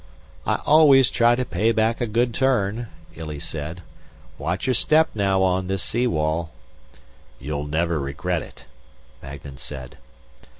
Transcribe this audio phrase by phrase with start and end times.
[0.47, 3.83] "I always try to pay back a good turn," Illy said.
[4.39, 6.49] "Watch your step now on this sea wall."
[7.39, 8.65] "You'll never regret it,"
[9.21, 9.99] Magnan said.